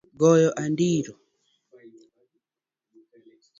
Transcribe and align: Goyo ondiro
Goyo 0.19 0.49
ondiro 0.63 1.13